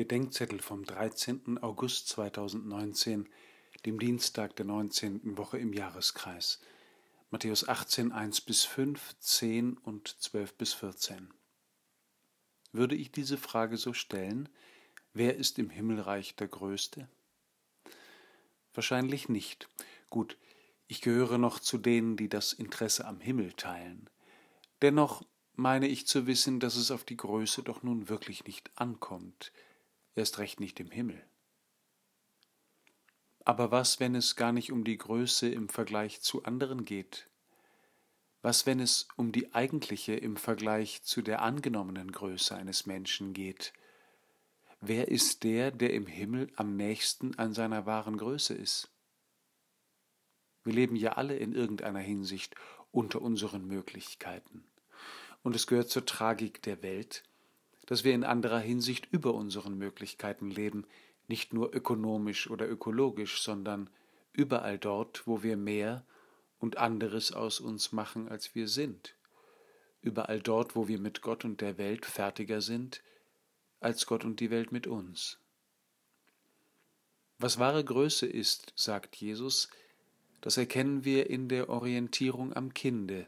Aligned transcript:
Bedenkzettel 0.00 0.60
vom 0.60 0.86
13. 0.86 1.58
August 1.58 2.08
2019, 2.08 3.28
dem 3.84 3.98
Dienstag 3.98 4.56
der 4.56 4.64
19. 4.64 5.36
Woche 5.36 5.58
im 5.58 5.74
Jahreskreis. 5.74 6.58
Matthäus 7.28 7.68
18, 7.68 8.10
1 8.10 8.40
bis 8.40 8.64
5, 8.64 9.18
10 9.18 9.76
und 9.76 10.08
12 10.08 10.54
bis 10.54 10.72
14. 10.72 11.28
Würde 12.72 12.94
ich 12.94 13.12
diese 13.12 13.36
Frage 13.36 13.76
so 13.76 13.92
stellen, 13.92 14.48
wer 15.12 15.36
ist 15.36 15.58
im 15.58 15.68
Himmelreich 15.68 16.34
der 16.34 16.48
Größte? 16.48 17.06
Wahrscheinlich 18.72 19.28
nicht. 19.28 19.68
Gut, 20.08 20.38
ich 20.86 21.02
gehöre 21.02 21.36
noch 21.36 21.58
zu 21.58 21.76
denen, 21.76 22.16
die 22.16 22.30
das 22.30 22.54
Interesse 22.54 23.04
am 23.04 23.20
Himmel 23.20 23.52
teilen. 23.52 24.08
Dennoch 24.80 25.22
meine 25.56 25.88
ich 25.88 26.06
zu 26.06 26.26
wissen, 26.26 26.58
dass 26.58 26.76
es 26.76 26.90
auf 26.90 27.04
die 27.04 27.18
Größe 27.18 27.62
doch 27.62 27.82
nun 27.82 28.08
wirklich 28.08 28.46
nicht 28.46 28.70
ankommt, 28.76 29.52
erst 30.14 30.38
recht 30.38 30.60
nicht 30.60 30.80
im 30.80 30.90
Himmel. 30.90 31.22
Aber 33.44 33.70
was, 33.70 34.00
wenn 34.00 34.14
es 34.14 34.36
gar 34.36 34.52
nicht 34.52 34.70
um 34.70 34.84
die 34.84 34.98
Größe 34.98 35.48
im 35.48 35.68
Vergleich 35.68 36.20
zu 36.20 36.44
anderen 36.44 36.84
geht? 36.84 37.28
Was, 38.42 38.66
wenn 38.66 38.80
es 38.80 39.08
um 39.16 39.32
die 39.32 39.54
eigentliche 39.54 40.14
im 40.14 40.36
Vergleich 40.36 41.02
zu 41.02 41.22
der 41.22 41.42
angenommenen 41.42 42.12
Größe 42.12 42.54
eines 42.54 42.86
Menschen 42.86 43.32
geht? 43.32 43.72
Wer 44.80 45.08
ist 45.08 45.44
der, 45.44 45.70
der 45.70 45.92
im 45.92 46.06
Himmel 46.06 46.50
am 46.56 46.76
nächsten 46.76 47.38
an 47.38 47.52
seiner 47.52 47.84
wahren 47.84 48.16
Größe 48.16 48.54
ist? 48.54 48.90
Wir 50.64 50.72
leben 50.72 50.96
ja 50.96 51.12
alle 51.12 51.36
in 51.36 51.52
irgendeiner 51.52 52.00
Hinsicht 52.00 52.54
unter 52.90 53.20
unseren 53.20 53.66
Möglichkeiten. 53.66 54.64
Und 55.42 55.56
es 55.56 55.66
gehört 55.66 55.90
zur 55.90 56.04
Tragik 56.04 56.62
der 56.62 56.82
Welt, 56.82 57.24
dass 57.90 58.04
wir 58.04 58.14
in 58.14 58.22
anderer 58.22 58.60
Hinsicht 58.60 59.08
über 59.10 59.34
unseren 59.34 59.76
Möglichkeiten 59.76 60.48
leben, 60.48 60.86
nicht 61.26 61.52
nur 61.52 61.74
ökonomisch 61.74 62.48
oder 62.48 62.70
ökologisch, 62.70 63.42
sondern 63.42 63.90
überall 64.32 64.78
dort, 64.78 65.26
wo 65.26 65.42
wir 65.42 65.56
mehr 65.56 66.04
und 66.60 66.78
anderes 66.78 67.32
aus 67.32 67.58
uns 67.58 67.90
machen, 67.90 68.28
als 68.28 68.54
wir 68.54 68.68
sind, 68.68 69.16
überall 70.02 70.40
dort, 70.40 70.76
wo 70.76 70.86
wir 70.86 71.00
mit 71.00 71.20
Gott 71.20 71.44
und 71.44 71.60
der 71.60 71.78
Welt 71.78 72.06
fertiger 72.06 72.60
sind, 72.60 73.02
als 73.80 74.06
Gott 74.06 74.24
und 74.24 74.38
die 74.38 74.52
Welt 74.52 74.70
mit 74.70 74.86
uns. 74.86 75.40
Was 77.38 77.58
wahre 77.58 77.84
Größe 77.84 78.26
ist, 78.26 78.72
sagt 78.76 79.16
Jesus, 79.16 79.68
das 80.42 80.56
erkennen 80.56 81.04
wir 81.04 81.28
in 81.28 81.48
der 81.48 81.68
Orientierung 81.68 82.54
am 82.54 82.72
Kinde, 82.72 83.26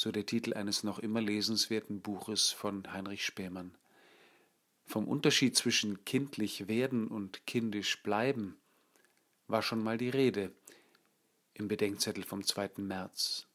so 0.00 0.10
der 0.10 0.24
Titel 0.24 0.54
eines 0.54 0.82
noch 0.82 0.98
immer 0.98 1.20
lesenswerten 1.20 2.00
Buches 2.00 2.52
von 2.52 2.90
Heinrich 2.90 3.22
Spähmann. 3.22 3.76
Vom 4.86 5.06
Unterschied 5.06 5.54
zwischen 5.54 6.06
kindlich 6.06 6.68
werden 6.68 7.06
und 7.06 7.46
kindisch 7.46 8.02
bleiben 8.02 8.56
war 9.46 9.60
schon 9.60 9.82
mal 9.82 9.98
die 9.98 10.08
Rede 10.08 10.52
im 11.52 11.68
Bedenkzettel 11.68 12.24
vom 12.24 12.42
2. 12.42 12.78
März. 12.78 13.46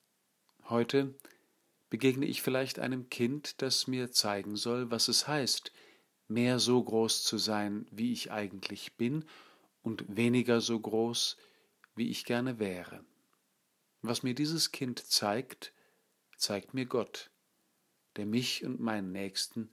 Heute 0.69 1.15
begegne 1.89 2.27
ich 2.27 2.43
vielleicht 2.43 2.77
einem 2.77 3.09
Kind, 3.09 3.63
das 3.63 3.87
mir 3.87 4.11
zeigen 4.11 4.55
soll, 4.55 4.91
was 4.91 5.07
es 5.07 5.27
heißt, 5.27 5.71
mehr 6.27 6.59
so 6.59 6.83
groß 6.83 7.23
zu 7.23 7.39
sein, 7.39 7.87
wie 7.89 8.13
ich 8.13 8.31
eigentlich 8.31 8.93
bin, 8.97 9.25
und 9.81 10.15
weniger 10.15 10.61
so 10.61 10.79
groß, 10.79 11.37
wie 11.95 12.11
ich 12.11 12.23
gerne 12.23 12.59
wäre. 12.59 13.03
Was 14.03 14.21
mir 14.21 14.35
dieses 14.35 14.71
Kind 14.71 14.99
zeigt, 14.99 15.73
zeigt 16.37 16.73
mir 16.73 16.85
Gott, 16.85 17.31
der 18.15 18.25
mich 18.25 18.63
und 18.63 18.79
meinen 18.79 19.11
Nächsten 19.11 19.69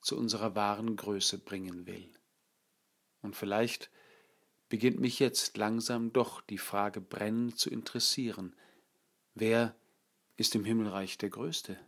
zu 0.00 0.16
unserer 0.16 0.54
wahren 0.54 0.96
Größe 0.96 1.38
bringen 1.38 1.86
will. 1.86 2.10
Und 3.22 3.36
vielleicht 3.36 3.90
beginnt 4.68 4.98
mich 4.98 5.18
jetzt 5.18 5.56
langsam 5.56 6.12
doch 6.12 6.40
die 6.40 6.58
Frage 6.58 7.00
brennend 7.00 7.58
zu 7.58 7.70
interessieren, 7.70 8.56
wer 9.34 9.76
ist 10.36 10.54
im 10.54 10.64
Himmelreich 10.64 11.18
der 11.18 11.30
Größte? 11.30 11.78